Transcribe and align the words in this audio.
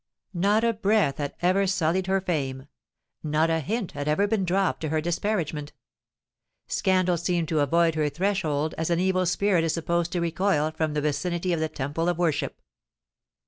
Not 0.33 0.63
a 0.63 0.73
breath 0.73 1.19
had 1.19 1.35
ever 1.43 1.67
sullied 1.67 2.07
her 2.07 2.19
fame;—not 2.19 3.49
a 3.51 3.59
hint 3.59 3.91
had 3.91 4.07
ever 4.07 4.25
been 4.25 4.45
dropped 4.45 4.81
to 4.81 4.89
her 4.89 4.99
disparagement. 4.99 5.73
Scandal 6.65 7.17
seemed 7.17 7.49
to 7.49 7.59
avoid 7.59 7.93
her 7.93 8.09
threshold 8.09 8.73
as 8.79 8.89
an 8.89 8.99
evil 8.99 9.27
spirit 9.27 9.63
is 9.63 9.75
supposed 9.75 10.11
to 10.13 10.19
recoil 10.19 10.71
from 10.71 10.95
the 10.95 11.01
vicinity 11.01 11.53
of 11.53 11.59
the 11.59 11.69
temple 11.69 12.09
of 12.09 12.17
worship. 12.17 12.63